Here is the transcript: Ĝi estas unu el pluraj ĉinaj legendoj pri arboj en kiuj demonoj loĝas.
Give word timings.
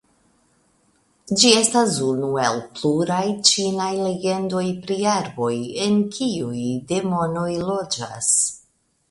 Ĝi 1.41 1.51
estas 1.57 1.97
unu 2.05 2.29
el 2.43 2.57
pluraj 2.79 3.19
ĉinaj 3.51 3.91
legendoj 4.07 4.65
pri 4.87 4.99
arboj 5.13 5.53
en 5.85 6.01
kiuj 6.17 6.65
demonoj 6.95 7.47
loĝas. 7.71 8.35